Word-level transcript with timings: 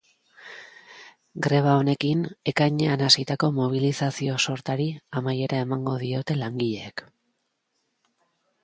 Greba 1.47 1.75
honekin, 1.81 2.23
ekainean 2.53 3.03
hasitako 3.09 3.51
mobilizazio 3.59 4.39
sortari 4.47 4.89
amaiera 5.23 5.61
emango 5.69 5.95
diote 6.07 6.41
langileek. 6.43 7.07